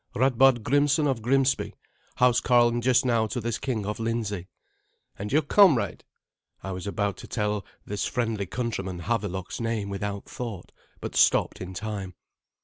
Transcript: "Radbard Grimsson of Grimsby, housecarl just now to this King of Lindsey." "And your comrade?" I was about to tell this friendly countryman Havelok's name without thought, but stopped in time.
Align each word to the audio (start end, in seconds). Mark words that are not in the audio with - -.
"Radbard 0.15 0.63
Grimsson 0.63 1.05
of 1.05 1.21
Grimsby, 1.21 1.75
housecarl 2.17 2.71
just 2.81 3.05
now 3.05 3.27
to 3.27 3.39
this 3.39 3.59
King 3.59 3.85
of 3.85 3.99
Lindsey." 3.99 4.47
"And 5.19 5.31
your 5.31 5.43
comrade?" 5.43 6.05
I 6.63 6.71
was 6.71 6.87
about 6.87 7.17
to 7.17 7.27
tell 7.27 7.63
this 7.85 8.05
friendly 8.05 8.47
countryman 8.47 9.01
Havelok's 9.01 9.61
name 9.61 9.89
without 9.89 10.25
thought, 10.25 10.71
but 11.01 11.15
stopped 11.15 11.61
in 11.61 11.75
time. 11.75 12.15